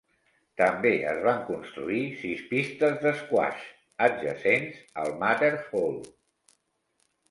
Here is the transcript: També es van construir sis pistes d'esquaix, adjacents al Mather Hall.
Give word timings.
També 0.61 0.93
es 1.11 1.21
van 1.27 1.43
construir 1.49 2.01
sis 2.23 2.43
pistes 2.55 2.97
d'esquaix, 3.05 3.69
adjacents 4.09 4.85
al 5.07 5.17
Mather 5.25 5.57
Hall. 5.65 6.07